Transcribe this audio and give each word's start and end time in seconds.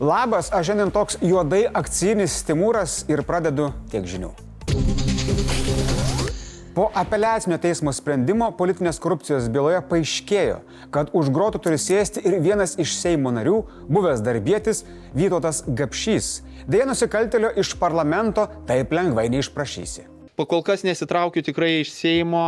Labas, 0.00 0.48
aš 0.52 0.66
šiandien 0.66 0.88
toks 0.88 1.18
juodai 1.20 1.66
akcijinis 1.76 2.38
Timūras 2.48 3.02
ir 3.12 3.20
pradedu 3.28 3.66
tiek 3.92 4.06
žinių. 4.08 4.30
Po 6.72 6.86
apeliacinio 6.96 7.58
teismo 7.60 7.92
sprendimo 7.92 8.48
politinės 8.56 8.96
korupcijos 9.04 9.50
byloje 9.52 9.82
paaiškėjo, 9.90 10.54
kad 10.94 11.12
už 11.12 11.28
grotų 11.36 11.60
turi 11.66 11.76
sėsti 11.76 12.24
ir 12.24 12.38
vienas 12.40 12.78
iš 12.80 12.94
Seimo 12.96 13.28
narių, 13.36 13.58
buvęs 13.92 14.24
darbėtis 14.24 14.86
Vytautas 15.12 15.66
Gapšys. 15.68 16.32
Deja, 16.64 16.88
nusikaltelio 16.88 17.52
iš 17.60 17.74
parlamento 17.76 18.48
taip 18.70 18.96
lengvai 18.96 19.28
neišprašysi. 19.36 20.06
Pakol 20.40 20.64
kas 20.64 20.80
nesitraukiu 20.88 21.44
tikrai 21.44 21.82
iš 21.82 21.92
Seimo. 21.92 22.46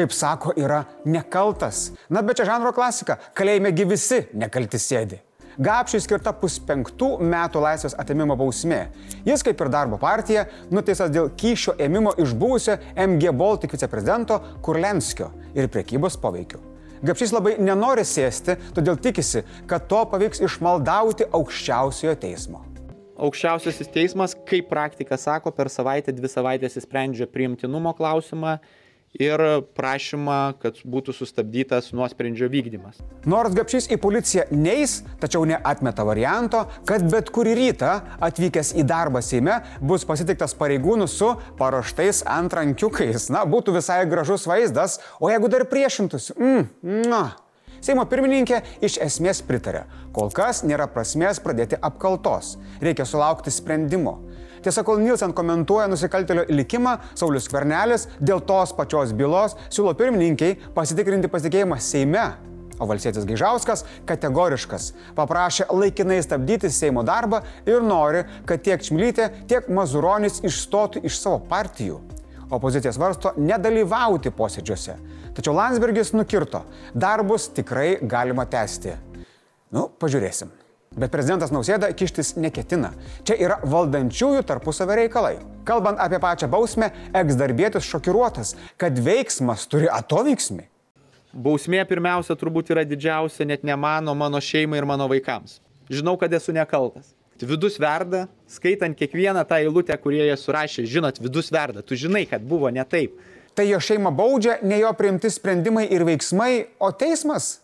Kaip 0.00 0.16
sako, 0.16 0.56
yra 0.56 0.86
nekaltas. 1.04 1.90
Na, 2.08 2.24
bet 2.24 2.40
čia 2.40 2.48
žanro 2.54 2.72
klasika. 2.72 3.20
Kalėjime 3.36 3.76
gi 3.76 3.90
visi 3.92 4.24
nekalti 4.32 4.80
sėdi. 4.80 5.25
Gapšiui 5.56 6.02
skirta 6.04 6.34
puspenktų 6.36 7.14
metų 7.24 7.62
laisvės 7.64 7.94
atimimo 7.96 8.34
bausmė. 8.36 8.82
Jis, 9.24 9.40
kaip 9.46 9.62
ir 9.64 9.70
darbo 9.72 9.96
partija, 10.00 10.44
nuteistas 10.68 11.08
dėl 11.14 11.30
kyšio 11.32 11.78
ėmimo 11.80 12.12
iš 12.20 12.34
buvusio 12.36 12.76
MG 12.92 13.32
Baltic 13.32 13.72
viceprezidento 13.72 14.36
Kurlenskio 14.60 15.30
ir 15.56 15.70
priekybos 15.72 16.18
poveikių. 16.20 16.60
Gapšys 17.06 17.32
labai 17.32 17.56
nenori 17.60 18.04
sėsti, 18.04 18.56
todėl 18.76 19.00
tikisi, 19.00 19.44
kad 19.68 19.88
to 19.88 20.02
pavyks 20.12 20.44
išmaldauti 20.44 21.28
aukščiausiojo 21.32 22.16
teismo. 22.20 22.62
Aukščiausiasis 23.16 23.88
teismas, 23.92 24.34
kaip 24.48 24.68
praktika 24.68 25.16
sako, 25.16 25.52
per 25.56 25.72
savaitę, 25.72 26.12
dvi 26.12 26.28
savaitės 26.28 26.76
įsprendžia 26.82 27.24
priimtinumo 27.32 27.94
klausimą 27.96 28.58
ir 29.22 29.42
prašymą, 29.76 30.56
kad 30.62 30.78
būtų 30.84 31.14
sustabdytas 31.16 31.92
nuosprendžio 31.96 32.48
vykdymas. 32.52 33.00
Nors 33.28 33.54
Gapšys 33.56 33.88
į 33.94 33.98
policiją 34.02 34.46
neis, 34.52 35.00
tačiau 35.22 35.46
neatmeta 35.48 36.04
varianto, 36.06 36.64
kad 36.88 37.06
bet 37.10 37.32
kurį 37.34 37.56
rytą 37.60 37.94
atvykęs 38.24 38.74
į 38.76 38.86
darbą 38.88 39.22
Seime 39.24 39.60
bus 39.80 40.06
pasitiktas 40.08 40.54
pareigūnų 40.58 41.08
su 41.10 41.32
paruoštais 41.58 42.24
antrankiukais. 42.30 43.30
Na, 43.34 43.46
būtų 43.48 43.78
visai 43.78 44.04
gražus 44.10 44.46
vaizdas, 44.48 45.00
o 45.20 45.32
jeigu 45.32 45.50
dar 45.52 45.66
priešintųsi, 45.70 46.36
mm, 46.36 47.08
na. 47.10 47.24
Seimo 47.84 48.06
pirmininkė 48.08 48.62
iš 48.84 48.96
esmės 49.04 49.42
pritarė. 49.46 49.84
Kol 50.16 50.32
kas 50.34 50.62
nėra 50.66 50.88
prasmės 50.90 51.38
pradėti 51.44 51.76
apkaltos. 51.84 52.56
Reikia 52.82 53.04
sulaukti 53.06 53.52
sprendimo. 53.52 54.16
Tiesa, 54.66 54.82
kol 54.82 54.98
Nilsen 54.98 55.30
komentuoja 55.30 55.86
nusikaltelio 55.86 56.42
likimą, 56.50 56.96
Saulis 57.14 57.44
Kvernelis 57.46 58.08
dėl 58.18 58.40
tos 58.42 58.72
pačios 58.74 59.12
bylos 59.14 59.52
siūlo 59.68 59.92
pirmininkiai 59.94 60.56
pasitikrinti 60.74 61.30
pasitikėjimą 61.30 61.78
Seime. 61.78 62.24
O 62.82 62.88
Valsėtis 62.90 63.28
Gaižauskas 63.28 63.84
kategoriškas. 64.10 64.88
Paprašė 65.14 65.68
laikinai 65.70 66.18
stabdyti 66.26 66.72
Seimo 66.74 67.06
darbą 67.06 67.44
ir 67.62 67.86
nori, 67.86 68.24
kad 68.42 68.66
tiek 68.66 68.82
Čmilytė, 68.82 69.30
tiek 69.46 69.70
Mazuronis 69.70 70.42
išstotų 70.42 71.06
iš 71.06 71.22
savo 71.22 71.38
partijų. 71.46 72.02
Opozicija 72.50 72.90
svarsto 72.90 73.36
nedalyvauti 73.38 74.34
posėdžiuose. 74.34 74.98
Tačiau 75.38 75.54
Landsbergis 75.54 76.10
nukirto. 76.18 76.66
Darbus 76.90 77.52
tikrai 77.54 78.00
galima 78.02 78.50
tęsti. 78.50 78.98
Nu, 79.70 79.92
pažiūrėsim. 80.02 80.50
Bet 80.96 81.12
prezidentas 81.12 81.50
Nausėda 81.52 81.90
kištis 81.92 82.34
neketina. 82.40 82.94
Čia 83.28 83.36
yra 83.36 83.56
valdančiųjų 83.68 84.40
tarpusavio 84.48 84.96
reikalai. 84.96 85.34
Kalbant 85.68 86.00
apie 86.00 86.16
pačią 86.22 86.48
bausmę, 86.48 86.88
eksdarbėtis 87.16 87.84
šokiruotas, 87.84 88.54
kad 88.80 88.96
veiksmas 88.96 89.66
turi 89.68 89.90
atoveiksmį. 89.92 90.64
Bausmė 91.36 91.82
pirmiausia 91.84 92.32
turbūt 92.40 92.72
yra 92.72 92.86
didžiausia 92.88 93.44
net 93.44 93.66
ne 93.66 93.76
mano, 93.76 94.14
mano 94.16 94.40
šeimai 94.40 94.80
ir 94.80 94.88
mano 94.88 95.04
vaikams. 95.12 95.58
Žinau, 95.92 96.16
kad 96.16 96.32
esu 96.32 96.54
nekaltas. 96.56 97.12
Vidus 97.44 97.76
verda, 97.76 98.24
skaitant 98.48 98.96
kiekvieną 98.96 99.42
tą 99.44 99.60
eilutę, 99.60 99.92
kurie 100.00 100.24
jie 100.24 100.38
surašė, 100.40 100.86
žinot, 100.88 101.20
vidus 101.20 101.52
verda, 101.52 101.84
tu 101.84 101.92
žinai, 101.92 102.24
kad 102.30 102.40
buvo 102.40 102.72
ne 102.72 102.80
taip. 102.88 103.20
Tai 103.52 103.68
jo 103.68 103.76
šeima 103.84 104.08
baudžia, 104.16 104.56
ne 104.64 104.80
jo 104.80 104.88
priimti 104.96 105.28
sprendimai 105.32 105.84
ir 105.92 106.08
veiksmai, 106.08 106.70
o 106.80 106.88
teismas 106.96 107.58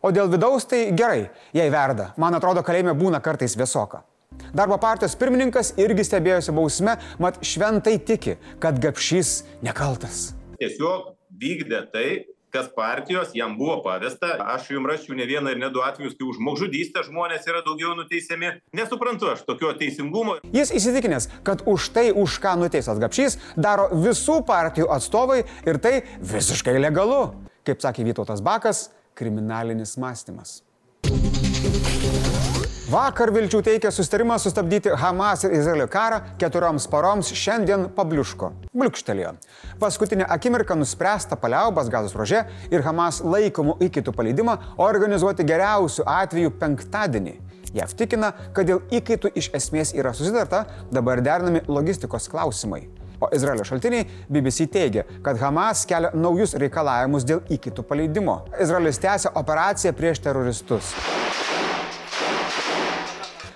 O 0.00 0.08
dėl 0.16 0.30
vidaus 0.32 0.64
tai 0.64 0.86
gerai, 0.96 1.28
jei 1.52 1.68
verda. 1.72 2.14
Man 2.16 2.32
atrodo, 2.32 2.62
kalėjime 2.64 2.94
būna 2.96 3.20
kartais 3.20 3.52
vėsoka. 3.60 4.00
Darbo 4.56 4.78
partijos 4.80 5.12
pirmininkas 5.20 5.74
irgi 5.76 6.06
stebėjosi 6.08 6.54
bausme, 6.56 6.96
mat 7.20 7.40
šventai 7.44 7.98
tiki, 8.08 8.38
kad 8.62 8.80
Gapšys 8.80 9.42
nekaltas. 9.66 10.30
Tiesiog 10.60 11.10
vykdė 11.42 11.82
tai, 11.92 12.06
kas 12.50 12.70
partijos 12.72 13.34
jam 13.36 13.58
buvo 13.58 13.76
pavesta. 13.84 14.32
Aš 14.54 14.70
jums 14.72 14.88
rašiau 14.90 15.18
ne 15.18 15.26
vieną 15.28 15.52
ir 15.52 15.60
ne 15.60 15.68
du 15.74 15.82
atvejus, 15.84 16.16
kai 16.18 16.26
už 16.30 16.38
žmogžudystę 16.40 17.04
žmonės 17.06 17.44
yra 17.50 17.60
daugiau 17.66 17.92
nuteisiami. 17.98 18.54
Nesuprantu 18.76 19.30
aš 19.34 19.44
tokio 19.46 19.74
teisingumo. 19.78 20.38
Jis 20.54 20.72
įsitikinęs, 20.80 21.28
kad 21.46 21.66
už 21.68 21.90
tai, 21.94 22.08
už 22.10 22.38
ką 22.42 22.56
nuteistas 22.62 23.02
Gapšys, 23.02 23.36
daro 23.56 23.90
visų 23.92 24.40
partijų 24.48 24.88
atstovai 24.96 25.42
ir 25.68 25.82
tai 25.82 26.00
visiškai 26.24 26.78
legalu. 26.80 27.26
Kaip 27.68 27.84
sakė 27.84 28.08
Vytautas 28.08 28.40
Bakas, 28.40 28.88
kriminalinis 29.14 29.96
mąstymas. 30.00 30.60
Vakar 32.90 33.30
vilčių 33.30 33.60
teikia 33.62 33.92
sustarimas 33.94 34.42
sustabdyti 34.42 34.90
Hamas 34.98 35.44
ir 35.46 35.52
Izraelio 35.54 35.84
karą 35.86 36.16
keturioms 36.40 36.88
paroms 36.90 37.28
šiandien 37.38 37.84
pabliuško. 37.94 38.48
Bliukštelėjo. 38.74 39.36
Paskutinę 39.78 40.26
akimirką 40.26 40.74
nuspręsta 40.80 41.38
paliaubas 41.38 41.86
gazos 41.92 42.16
rože 42.18 42.42
ir 42.70 42.82
Hamas 42.82 43.20
laikomų 43.22 43.76
įkaitų 43.86 44.16
paleidimą 44.16 44.56
organizuoti 44.82 45.46
geriausių 45.46 46.08
atvejų 46.16 46.50
penktadienį. 46.58 47.36
JAV 47.78 47.94
tikina, 47.94 48.32
kad 48.56 48.66
dėl 48.66 48.82
įkaitų 48.90 49.30
iš 49.38 49.52
esmės 49.54 49.94
yra 49.94 50.10
susitarta, 50.10 50.64
dabar 50.90 51.22
derinami 51.22 51.62
logistikos 51.70 52.26
klausimai. 52.32 52.88
O 53.20 53.28
Izraelio 53.36 53.64
šaltiniai 53.64 54.06
BBC 54.28 54.64
teigia, 54.72 55.04
kad 55.22 55.38
Hamas 55.38 55.84
kelia 55.88 56.10
naujus 56.16 56.54
reikalavimus 56.56 57.26
dėl 57.28 57.42
įkitų 57.52 57.84
paleidimo. 57.84 58.38
Izraelis 58.60 59.00
tęsia 59.02 59.34
operaciją 59.36 59.92
prieš 59.96 60.22
teroristus. 60.24 60.94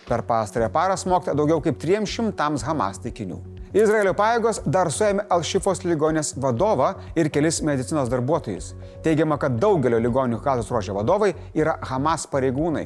Per 0.05 0.21
pastarąją 0.29 0.69
parą 0.73 0.97
smogta 1.01 1.33
daugiau 1.33 1.63
kaip 1.65 1.79
300 1.81 2.67
Hamas 2.69 3.01
taikinių. 3.01 3.41
Izraelio 3.75 4.13
pajėgos 4.15 4.61
dar 4.71 4.87
suėmė 4.93 5.25
Alšifos 5.35 5.81
ligonės 5.83 6.35
vadovą 6.39 6.93
ir 7.19 7.33
kelis 7.35 7.63
medicinos 7.67 8.13
darbuotojus. 8.13 8.69
Teigiama, 9.03 9.41
kad 9.41 9.57
daugelio 9.59 9.99
ligonių 9.99 10.39
kazos 10.45 10.71
ruošio 10.71 10.95
vadovai 11.01 11.33
yra 11.57 11.81
Hamas 11.89 12.29
pareigūnai. 12.31 12.85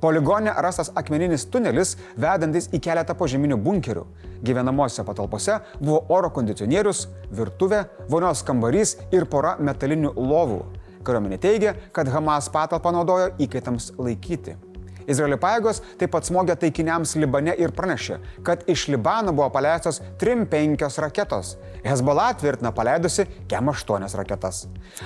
Poligone 0.00 0.52
rastas 0.56 0.88
akmeninis 0.96 1.44
tunelis, 1.52 1.96
vedantis 2.16 2.70
į 2.72 2.80
keletą 2.80 3.12
požeminių 3.18 3.58
bunkerių. 3.60 4.06
Gyvenamosiose 4.40 5.04
patalpose 5.04 5.58
buvo 5.80 6.00
oro 6.16 6.30
kondicionierius, 6.32 7.04
virtuvė, 7.36 7.82
vonios 8.08 8.40
kambarys 8.46 8.96
ir 9.12 9.28
pora 9.28 9.58
metalinių 9.60 10.14
lovų. 10.16 10.62
Kariuomenė 11.04 11.40
teigia, 11.40 11.76
kad 11.92 12.08
Hamas 12.12 12.48
patalpą 12.52 12.92
naudojo 12.96 13.30
įkaitams 13.44 13.92
laikyti. 14.00 14.56
Izraelio 15.10 15.38
pajėgos 15.42 15.82
taip 16.00 16.12
pat 16.14 16.28
smogė 16.28 16.56
taikiniams 16.60 17.16
Libane 17.20 17.54
ir 17.58 17.74
pranešė, 17.76 18.18
kad 18.46 18.64
iš 18.70 18.86
Libano 18.92 19.34
buvo 19.36 19.50
paleistos 19.54 20.00
3-5 20.22 21.00
raketos. 21.04 21.54
Hezbollah 21.84 22.32
tvirtina 22.40 22.72
paleidusi 22.76 23.26
kem 23.50 23.70
8 23.72 24.16
raketas. 24.20 24.64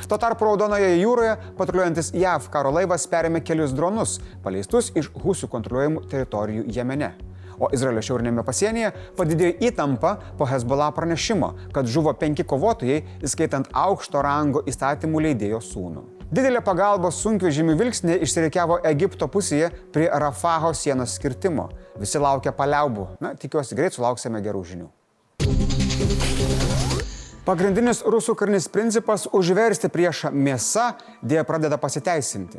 Tuo 0.09 0.19
tarpu 0.21 0.49
Raudonoje 0.49 0.95
jūroje 1.01 1.37
patruliuojantis 1.59 2.13
JAV 2.15 2.51
karo 2.53 2.75
laivas 2.75 3.07
perėmė 3.11 3.45
kelius 3.45 3.75
dronus, 3.77 4.19
paleistus 4.45 4.93
iš 4.99 5.13
husių 5.25 5.51
kontroliuojamų 5.53 6.09
teritorijų 6.11 6.67
Jemene. 6.77 7.15
O 7.59 7.69
Izraelio 7.75 8.03
šiaurinėme 8.03 8.43
pasienyje 8.47 8.91
padidėjo 9.19 9.55
įtampa 9.69 10.17
po 10.39 10.49
Hezbollah 10.51 10.91
pranešimo, 10.97 11.53
kad 11.75 11.91
žuvo 11.91 12.15
penki 12.19 12.47
kovotojai, 12.51 13.05
įskaitant 13.25 13.71
aukšto 13.71 14.23
rango 14.27 14.65
įstatymų 14.71 15.29
leidėjo 15.29 15.63
sūnų. 15.63 16.05
Didelė 16.35 16.59
pagalbos 16.67 17.21
sunkvežimių 17.23 17.77
vilksnė 17.79 18.15
išsirikiavo 18.25 18.81
Egipto 18.89 19.29
pusėje 19.31 19.69
prie 19.95 20.09
Rafaho 20.09 20.73
sienos 20.75 21.13
skirtimo. 21.15 21.69
Visi 22.01 22.19
laukia 22.19 22.51
paliaubų. 22.57 23.05
Na, 23.23 23.35
tikiuosi, 23.39 23.77
greit 23.79 23.95
sulauksime 23.95 24.41
gerų 24.43 24.63
žinių. 24.67 24.89
Pagrindinis 27.47 28.03
rusų 28.03 28.35
karinis 28.41 28.67
principas- 28.67 29.29
užversti 29.39 29.87
priešą 29.87 30.33
mėsa 30.33 30.95
dėja 31.23 31.45
pradeda 31.45 31.79
pasiteisinti. 31.79 32.59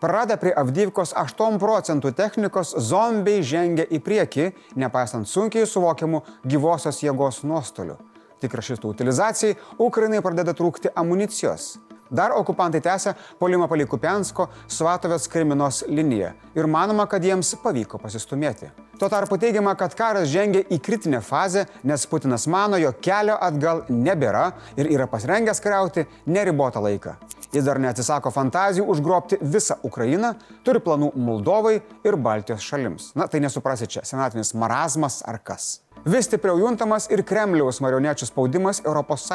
Praradę 0.00 0.36
prie 0.36 0.52
Avdyvkos 0.54 1.12
8 1.16 1.58
procentų 1.58 2.14
technikos, 2.14 2.74
zombiai 2.78 3.42
žengia 3.42 3.88
į 3.90 3.98
priekį, 4.06 4.52
nepaisant 4.76 5.26
sunkiai 5.26 5.66
suvokiamų 5.66 6.22
gyvosios 6.46 7.02
jėgos 7.02 7.42
nuostolių. 7.42 7.96
Tik 8.40 8.52
rašistų 8.52 8.94
utilizacijai 8.94 9.56
Ukrainai 9.78 10.22
pradeda 10.22 10.52
trūkti 10.52 10.92
amunicijos. 10.94 11.78
Dar 12.10 12.32
okupantai 12.36 12.80
tęsia 12.80 13.14
polimą 13.38 13.68
palei 13.68 13.86
Kupiansko, 13.86 14.48
Svatovės 14.70 15.28
kriminos 15.28 15.82
liniją 15.88 16.32
ir 16.54 16.68
manoma, 16.70 17.06
kad 17.10 17.24
jiems 17.24 17.54
pavyko 17.62 17.98
pasistumėti. 18.02 18.70
Tuo 18.96 19.08
tarpu 19.12 19.36
teigiama, 19.36 19.74
kad 19.76 19.92
karas 19.92 20.30
žengia 20.32 20.62
į 20.72 20.78
kritinę 20.80 21.20
fazę, 21.20 21.66
nes 21.84 22.06
Putinas 22.08 22.46
mano, 22.48 22.78
jo 22.80 22.94
kelio 23.02 23.34
atgal 23.36 23.82
nebėra 23.92 24.52
ir 24.78 24.88
yra 24.94 25.08
pasirengęs 25.10 25.60
kariauti 25.60 26.06
neribotą 26.26 26.80
laiką. 26.80 27.16
Jis 27.52 27.66
dar 27.66 27.80
neatsisako 27.80 28.30
fantazijų 28.32 28.86
užgrobti 28.92 29.38
visą 29.40 29.76
Ukrainą, 29.86 30.34
turi 30.64 30.80
planų 30.82 31.12
Moldovai 31.16 31.80
ir 32.06 32.16
Baltijos 32.16 32.64
šalims. 32.64 33.10
Na, 33.18 33.28
tai 33.28 33.42
nesuprasi 33.44 33.88
čia, 33.90 34.04
senatinis 34.04 34.54
marazmas 34.54 35.22
ar 35.26 35.38
kas. 35.44 35.80
Vis 36.06 36.28
stipriau 36.28 36.58
juntamas 36.60 37.08
ir 37.10 37.24
Kremliaus 37.26 37.80
marionečių 37.82 38.28
spaudimas 38.28 38.82
ES. 38.84 39.30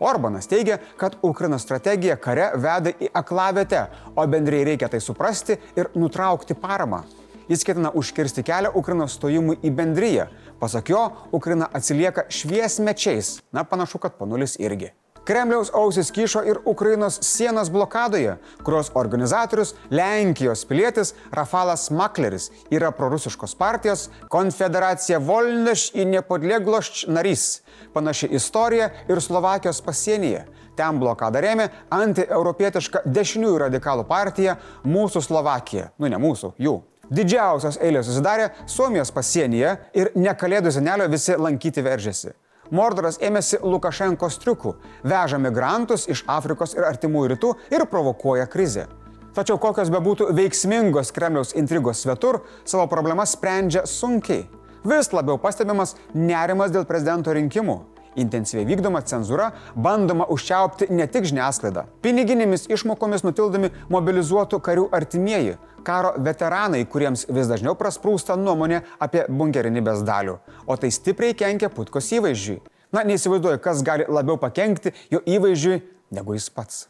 Orbanas 0.00 0.48
teigia, 0.48 0.78
kad 0.96 1.16
Ukrainos 1.22 1.62
strategija 1.62 2.16
kare 2.16 2.50
veda 2.56 2.92
į 2.96 3.10
aklavietę, 3.14 3.86
o 4.16 4.26
bendrai 4.26 4.62
reikia 4.64 4.88
tai 4.88 5.00
suprasti 5.00 5.58
ir 5.76 5.90
nutraukti 5.94 6.56
paramą. 6.56 7.02
Jis 7.50 7.64
ketina 7.66 7.90
užkirsti 7.94 8.44
kelią 8.46 8.70
Ukrainos 8.78 9.16
stojimui 9.18 9.58
į 9.66 9.72
bendryją. 9.74 10.28
Pasak 10.60 10.92
jo, 10.92 11.02
Ukraina 11.34 11.66
atsilieka 11.74 12.28
šviesmečiais. 12.30 13.40
Na, 13.52 13.64
panašu, 13.64 13.98
kad 13.98 14.14
panulis 14.18 14.54
irgi. 14.60 14.92
Kremliaus 15.30 15.68
ausis 15.74 16.08
kyšo 16.10 16.40
ir 16.42 16.58
Ukrainos 16.64 17.20
sienos 17.22 17.68
blokadoje, 17.70 18.32
kurios 18.66 18.88
organizatorius 18.94 19.74
Lenkijos 19.90 20.64
pilietis 20.66 21.14
Rafalas 21.30 21.90
Makleris 21.90 22.48
yra 22.70 22.90
prorusiškos 22.90 23.54
partijos 23.54 24.08
Konfederacija 24.28 25.20
Volneš 25.22 25.92
į 25.94 26.08
Nepodleglošč 26.16 27.04
narys. 27.14 27.60
Panaši 27.94 28.32
istorija 28.40 28.90
ir 29.06 29.22
Slovakijos 29.22 29.78
pasienyje. 29.86 30.42
Ten 30.74 30.98
blokadą 30.98 31.44
rėmė 31.46 31.70
antieuropietiška 31.94 33.06
dešiniųjų 33.06 33.64
radikalų 33.68 34.08
partija 34.10 34.58
Mūsų 34.82 35.22
Slovakija. 35.30 35.92
Nu 35.94 36.10
ne 36.10 36.18
mūsų, 36.18 36.56
jų. 36.58 36.80
Didžiausios 37.06 37.78
eilės 37.78 38.10
susidarė 38.10 38.50
Suomijos 38.66 39.14
pasienyje 39.14 39.78
ir 39.94 40.10
ne 40.18 40.34
kalėdų 40.34 40.74
senelio 40.74 41.06
visi 41.06 41.38
lankyti 41.38 41.86
veržėsi. 41.86 42.34
Mordoras 42.70 43.18
ėmėsi 43.18 43.58
Lukašenkos 43.66 44.38
triukų, 44.44 44.76
veža 45.02 45.40
migrantus 45.42 46.06
iš 46.10 46.22
Afrikos 46.30 46.76
ir 46.76 46.86
artimųjų 46.86 47.32
rytų 47.34 47.52
ir 47.74 47.86
provokuoja 47.90 48.46
krizę. 48.50 48.86
Tačiau 49.34 49.58
kokios 49.62 49.90
bebūtų 49.90 50.28
veiksmingos 50.34 51.10
Kremliaus 51.14 51.54
intrigos 51.58 52.02
svetur, 52.04 52.40
savo 52.64 52.86
problemas 52.90 53.34
sprendžia 53.34 53.84
sunkiai. 53.86 54.46
Vis 54.86 55.10
labiau 55.12 55.38
pastebimas 55.38 55.96
nerimas 56.14 56.70
dėl 56.74 56.86
prezidento 56.86 57.34
rinkimų. 57.34 57.80
Intensyviai 58.18 58.66
vykdoma 58.66 59.04
cenzūra, 59.06 59.52
bandoma 59.78 60.26
užčiaupti 60.34 60.88
ne 60.90 61.06
tik 61.06 61.28
žiniasklaidą. 61.30 61.84
Piniginėmis 62.02 62.66
išmokomis 62.70 63.22
nutildomi 63.22 63.70
mobilizuotų 63.92 64.58
karių 64.66 64.88
artimieji, 64.94 65.58
karo 65.86 66.12
veteranai, 66.18 66.84
kuriems 66.90 67.26
vis 67.28 67.50
dažniau 67.50 67.76
prasprūsta 67.78 68.36
nuomonė 68.38 68.82
apie 69.00 69.24
bunkerinybės 69.28 70.04
dalių. 70.06 70.38
O 70.66 70.76
tai 70.80 70.92
stipriai 70.94 71.36
kenkia 71.38 71.72
putkos 71.72 72.12
įvaizdžiui. 72.18 72.60
Na, 72.90 73.04
neįsivaizduoju, 73.06 73.62
kas 73.62 73.84
gali 73.86 74.08
labiau 74.10 74.38
pakengti 74.40 74.94
jo 75.12 75.22
įvaizdžiui 75.26 75.82
negu 76.10 76.34
jis 76.34 76.50
pats. 76.50 76.86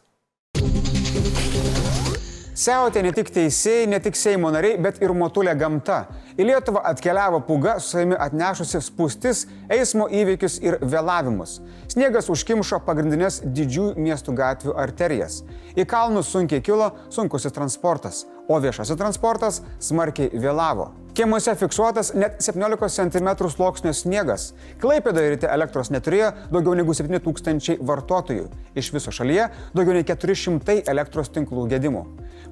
Siautė 2.61 2.99
ne 3.01 3.13
tik 3.15 3.29
teisėjai, 3.31 3.85
ne 3.87 3.97
tik 4.03 4.17
Seimo 4.19 4.49
nariai, 4.51 4.75
bet 4.77 4.97
ir 5.01 5.13
motulė 5.15 5.53
gamta. 5.57 6.01
Į 6.35 6.49
Lietuvą 6.49 6.81
atkeliavo 6.89 7.39
puga 7.47 7.77
su 7.79 7.93
savimi 7.93 8.17
atnešusi 8.19 8.81
spūstis, 8.83 9.45
eismo 9.71 10.09
įvykius 10.11 10.59
ir 10.61 10.77
vėlavimus. 10.83 11.55
Sniegas 11.89 12.27
užkimšo 12.33 12.81
pagrindinės 12.85 13.39
didžiųjų 13.45 13.95
miestų 14.03 14.35
gatvių 14.37 14.75
arterijas. 14.83 15.39
Į 15.79 15.87
kalnus 15.89 16.29
sunkiai 16.35 16.61
kilo 16.61 16.91
sunkusis 17.09 17.55
transportas, 17.55 18.25
o 18.51 18.59
viešasis 18.63 18.99
transportas 18.99 19.61
smarkiai 19.79 20.31
vėlavo. 20.35 20.91
Kiemuose 21.11 21.55
fiksuotas 21.55 22.13
net 22.13 22.37
17 22.39 22.87
cm 22.87 23.47
sluoksnio 23.51 23.91
sniegas. 23.91 24.53
Klaipėdoje 24.79 25.33
ryte 25.33 25.49
elektros 25.51 25.89
neturėjo 25.91 26.29
daugiau 26.53 26.77
negu 26.79 26.95
7000 26.95 27.81
vartotojų. 27.83 28.45
Iš 28.79 28.93
viso 28.95 29.11
šalyje 29.11 29.49
daugiau 29.75 29.97
nei 29.97 30.07
400 30.07 30.77
elektros 30.93 31.33
tinklų 31.35 31.65
gedimų. 31.75 32.05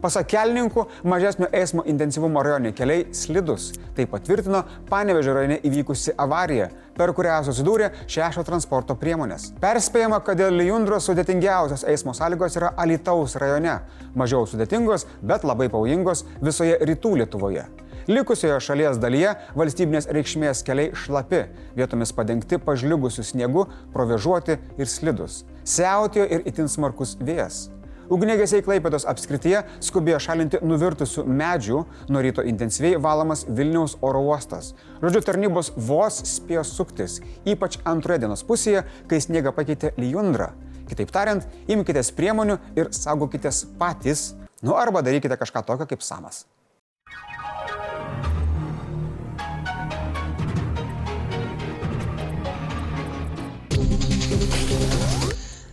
Pasak 0.03 0.27
kelininkų, 0.33 0.85
mažesnio 1.07 1.47
eismo 1.55 1.87
intensyvumo 1.87 2.43
rajoniai 2.43 2.75
keliai 2.75 3.07
slidus. 3.15 3.71
Tai 3.95 4.09
patvirtino 4.11 4.65
Panevežio 4.91 5.39
rajone 5.39 5.61
įvykusi 5.63 6.17
avarija, 6.19 6.67
per 6.99 7.15
kurią 7.15 7.39
susidūrė 7.47 7.93
šešios 8.11 8.47
transporto 8.47 8.99
priemonės. 8.99 9.53
Perspėjama, 9.63 10.19
kad 10.19 10.39
dėl 10.39 10.59
lijundros 10.59 11.07
sudėtingiausios 11.07 11.87
eismo 11.87 12.11
sąlygos 12.11 12.59
yra 12.59 12.75
Alitaus 12.75 13.39
rajone. 13.39 13.79
Mažiau 14.19 14.43
sudėtingos, 14.43 15.07
bet 15.23 15.47
labai 15.47 15.71
pavojingos 15.71 16.27
visoje 16.43 16.75
rytų 16.83 17.21
Lietuvoje. 17.23 17.69
Likusioje 18.09 18.55
šalies 18.65 18.97
dalyje 18.97 19.35
valstybinės 19.53 20.07
reikšmės 20.09 20.63
keliai 20.65 20.95
šlapi, 20.97 21.43
vietomis 21.77 22.09
padengti 22.17 22.57
pažliugusiu 22.57 23.21
sniegu, 23.21 23.67
provėžuoti 23.93 24.55
ir 24.81 24.89
slidus. 24.89 25.43
Siautėjo 25.61 26.25
ir 26.25 26.47
itin 26.49 26.71
smarkus 26.73 27.13
vėjas. 27.21 27.67
Ugnegesiai 28.09 28.65
Klaipėdos 28.65 29.05
apskrityje 29.05 29.61
skubėjo 29.85 30.23
šalinti 30.25 30.63
nuvirtusių 30.65 31.27
medžių, 31.29 31.83
nuo 32.09 32.25
ryto 32.25 32.41
intensyviai 32.41 32.97
valomas 32.97 33.45
Vilniaus 33.45 33.99
oro 34.01 34.25
uostas. 34.31 34.73
Žodžiu, 35.03 35.21
tarnybos 35.29 35.75
vos 35.77 36.17
spėjo 36.33 36.65
suktis, 36.65 37.21
ypač 37.45 37.77
antroje 37.85 38.25
dienos 38.25 38.41
pusėje, 38.41 38.87
kai 39.05 39.21
sniegą 39.21 39.53
pakeitė 39.53 39.93
lijundra. 40.01 40.55
Kitaip 40.89 41.13
tariant, 41.13 41.45
imkite 41.69 42.01
priemonių 42.17 42.57
ir 42.73 42.89
saugokitės 42.89 43.67
patys, 43.77 44.31
nu 44.65 44.73
arba 44.73 45.05
darykite 45.05 45.37
kažką 45.37 45.61
tokio 45.69 45.85
kaip 45.93 46.01
samas. 46.01 46.47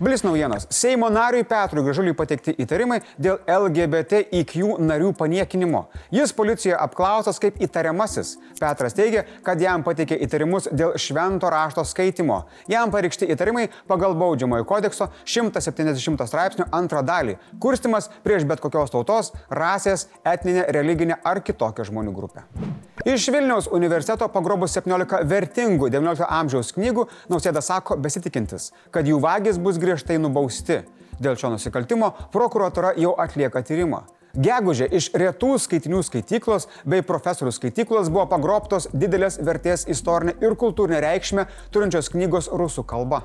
Blis 0.00 0.22
naujienos. 0.22 0.66
Seimo 0.70 1.08
nariui 1.08 1.44
Petrui 1.48 1.80
Gražuliui 1.80 2.12
pateikti 2.16 2.52
įtarimai 2.60 2.98
dėl 3.16 3.38
LGBTIQ 3.48 4.74
narių 4.84 5.14
paniekinimo. 5.16 5.86
Jis 6.12 6.34
policijoje 6.36 6.76
apklausas 6.76 7.40
kaip 7.40 7.56
įtariamasis. 7.64 8.34
Petras 8.60 8.92
teigia, 8.98 9.24
kad 9.46 9.62
jam 9.64 9.80
pateikė 9.86 10.18
įtarimus 10.26 10.68
dėl 10.68 10.98
švento 11.00 11.48
rašto 11.48 11.84
skaitimo. 11.88 12.42
Jam 12.68 12.92
pareikšti 12.92 13.30
įtarimai 13.32 13.70
pagal 13.88 14.18
baudžiamojo 14.20 14.68
kodekso 14.68 15.08
170 15.24 16.28
straipsnio 16.28 16.68
antrą 16.76 17.00
dalį- 17.00 17.38
kurstimas 17.62 18.10
prieš 18.22 18.44
bet 18.44 18.60
kokios 18.60 18.92
tautos, 18.92 19.32
rasės, 19.48 20.08
etninę, 20.24 20.68
religinę 20.68 21.16
ar 21.24 21.40
kitokią 21.40 21.88
žmonių 21.88 22.12
grupę. 22.12 22.44
Iš 23.06 23.28
Vilniaus 23.30 23.68
universiteto 23.70 24.26
pagrobus 24.34 24.72
17 24.74 25.20
vertingų 25.30 25.86
XIX 25.94 26.26
amžiaus 26.26 26.72
knygų, 26.74 27.04
Nausėda 27.30 27.60
sako 27.62 27.94
besitikintis, 28.02 28.72
kad 28.90 29.06
jų 29.06 29.20
vagis 29.22 29.60
bus 29.62 29.78
griežtai 29.78 30.16
nubausti. 30.18 30.80
Dėl 31.22 31.38
šio 31.38 31.52
nusikaltimo 31.52 32.08
prokuratura 32.34 32.90
jau 32.98 33.12
atlieka 33.22 33.62
tyrimą. 33.62 34.02
Gegužė 34.36 34.90
iš 34.92 35.06
retų 35.16 35.54
skaitinių 35.64 36.02
skaityklos 36.04 36.66
bei 36.84 37.04
profesorių 37.06 37.54
skaityklos 37.56 38.10
buvo 38.12 38.26
pagrobtos 38.28 38.88
didelės 38.92 39.38
vertės 39.40 39.86
istorinė 39.88 40.34
ir 40.44 40.56
kultūrinė 40.60 41.00
reikšmė 41.06 41.46
turinčios 41.72 42.10
knygos 42.12 42.50
rusų 42.52 42.84
kalba. 42.84 43.22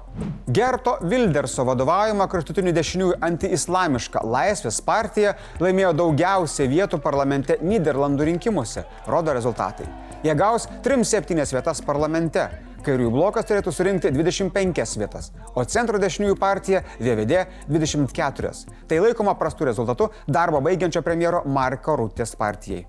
Gerto 0.48 0.96
Vilderso 1.04 1.68
vadovaujama 1.68 2.30
kraštutinių 2.32 2.72
dešiniųjų 2.80 3.20
antiislamiška 3.28 4.24
Laisvės 4.24 4.80
partija 4.88 5.36
laimėjo 5.60 5.92
daugiausiai 6.00 6.72
vietų 6.72 7.02
parlamente 7.04 7.60
Niderlandų 7.60 8.32
rinkimuose, 8.32 8.88
rodo 9.12 9.36
rezultatai. 9.36 9.90
Jie 10.24 10.36
gaus 10.38 10.70
3-7 10.86 11.44
vietas 11.58 11.84
parlamente. 11.84 12.48
Kairiųjų 12.86 13.12
blokas 13.14 13.46
turėtų 13.50 13.74
surinkti 13.76 14.12
25 14.16 14.96
vietas, 15.02 15.32
o 15.54 15.66
centro 15.66 16.02
dešiniųjų 16.02 16.38
partija 16.42 16.84
VVD 17.00 17.46
24. 17.70 18.56
Tai 18.90 19.04
laikoma 19.06 19.38
prastų 19.38 19.70
rezultatų 19.70 20.10
darbo 20.28 20.64
baigiančio 20.66 21.06
premjero 21.06 21.46
Marko 21.46 22.00
Rūtės 22.02 22.34
partijai. 22.40 22.88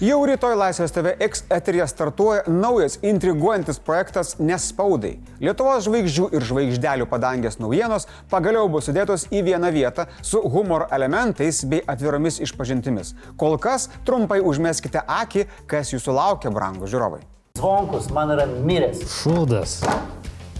Jau 0.00 0.22
rytoj 0.24 0.54
Laisvės 0.56 0.94
TV 0.96 1.10
X 1.26 1.42
eterija 1.52 1.84
startuoja 1.84 2.46
naujas 2.48 2.94
intriguojantis 3.04 3.76
projektas 3.84 4.30
Nespaudai. 4.40 5.10
Lietuvos 5.44 5.84
žvaigždžių 5.84 6.30
ir 6.38 6.46
žvaigždelių 6.48 7.04
padangės 7.10 7.60
naujienos 7.60 8.08
pagaliau 8.32 8.70
bus 8.72 8.88
sudėtos 8.88 9.26
į 9.28 9.42
vieną 9.50 9.68
vietą 9.74 10.06
su 10.24 10.40
humoro 10.40 10.86
elementais 10.96 11.60
bei 11.68 11.84
atviromis 11.84 12.40
išpažintimis. 12.46 13.12
Kol 13.36 13.58
kas 13.60 13.90
trumpai 14.08 14.40
užmeskite 14.40 15.04
akį, 15.04 15.44
kas 15.68 15.92
jūsų 15.92 16.16
laukia, 16.16 16.54
brangų 16.56 16.88
žiūrovai. 16.88 17.20
Zvonkus 17.60 18.06
man 18.08 18.30
yra 18.32 18.46
miręs. 18.48 19.02
Šūdas. 19.20 19.72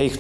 Eik, 0.04 0.18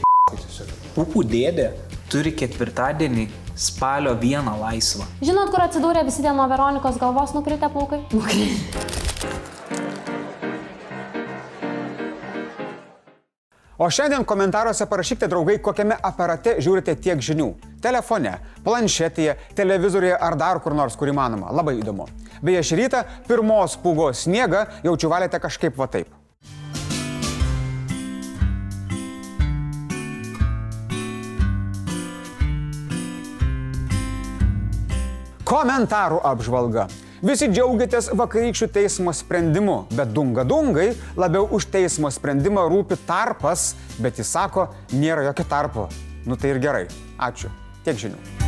pupų 0.94 1.26
dėdė 1.28 1.66
turi 2.08 2.30
ketvirtadienį 2.32 3.26
spalio 3.52 4.14
vieną 4.16 4.54
laisvą. 4.62 5.04
Žinot, 5.20 5.50
kur 5.52 5.60
atsidūrė 5.66 6.06
visi 6.06 6.24
dėl 6.24 6.38
nuo 6.38 6.46
Veronikos 6.48 6.96
galvos 7.02 7.34
nukritę 7.36 7.68
plaukai? 7.74 8.00
O 13.76 13.88
šiandien 13.92 14.24
komentaruose 14.24 14.86
parašykite, 14.88 15.28
draugai, 15.28 15.58
kokiame 15.60 15.98
aparate 16.00 16.54
žiūrite 16.64 16.94
tiek 16.96 17.20
žinių. 17.20 17.50
Telefone, 17.84 18.38
planšetėje, 18.64 19.34
televizoriuje 19.56 20.16
ar 20.16 20.38
dar 20.40 20.62
kur 20.64 20.72
nors, 20.76 20.96
kur 20.96 21.12
įmanoma. 21.12 21.52
Labai 21.60 21.76
įdomu. 21.82 22.08
Beje, 22.40 22.64
šį 22.70 22.80
rytą 22.80 23.04
pirmos 23.28 23.76
pūgos 23.84 24.24
sniegą 24.24 24.64
jaučiu 24.88 25.12
valėte 25.12 25.40
kažkaip 25.44 25.76
va 25.76 25.90
taip. 25.92 26.16
Komentarų 35.50 36.20
apžvalga. 36.30 36.84
Visi 37.26 37.48
džiaugiatės 37.50 38.12
vakarykščių 38.14 38.68
teismo 38.70 39.10
sprendimu, 39.10 39.80
bet 39.90 40.12
dunga 40.14 40.44
dungai 40.46 40.92
labiau 41.18 41.48
už 41.58 41.66
teismo 41.74 42.06
sprendimą 42.14 42.68
rūpi 42.70 43.00
tarpas, 43.08 43.72
bet 43.98 44.22
jis 44.22 44.30
sako, 44.30 44.68
nėra 44.94 45.26
jokio 45.26 45.48
tarpo. 45.50 45.88
Nu 46.22 46.38
tai 46.38 46.54
ir 46.54 46.62
gerai. 46.62 46.84
Ačiū. 47.18 47.50
Tiek 47.82 47.98
žinių. 47.98 48.39